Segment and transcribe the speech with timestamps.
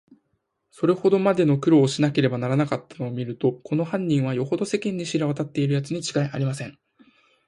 [0.71, 6.75] それほどまでの苦労をしなければならなかったのをみると、この犯人は、よほど世間に知れわたっているやつにちがいありません。